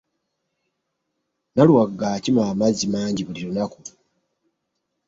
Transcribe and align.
Naluwaga 1.53 2.05
akima 2.17 2.41
amazzi 2.51 2.85
mangi 2.93 3.21
buli 3.23 3.41
lunaaku. 3.45 3.79